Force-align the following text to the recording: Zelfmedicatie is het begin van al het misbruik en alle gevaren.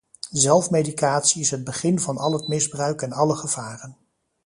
Zelfmedicatie 0.31 1.41
is 1.41 1.51
het 1.51 1.63
begin 1.63 1.99
van 1.99 2.17
al 2.17 2.33
het 2.33 2.47
misbruik 2.47 3.01
en 3.01 3.11
alle 3.11 3.35
gevaren. 3.35 3.97